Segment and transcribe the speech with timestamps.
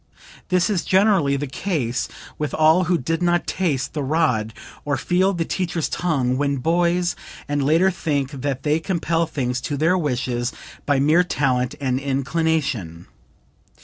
[0.49, 2.07] "This is generally the case
[2.39, 4.51] with all who did not taste the rod
[4.83, 7.15] or feel the teacher's tongue when boys,
[7.47, 10.53] and later think that they can compel things to their wishes
[10.87, 13.05] by mere talent and inclination.